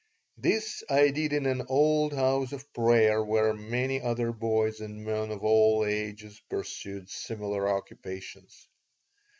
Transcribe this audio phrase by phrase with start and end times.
[0.37, 5.29] This I did in an old house of prayer where many other boys and men
[5.29, 8.67] of all ages pursued similar occupations.